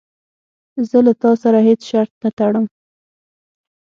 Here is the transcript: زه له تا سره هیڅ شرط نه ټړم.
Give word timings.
زه 0.89 0.97
له 1.05 1.13
تا 1.21 1.31
سره 1.43 1.59
هیڅ 1.67 1.81
شرط 1.89 2.11
نه 2.23 2.29
ټړم. 2.37 2.65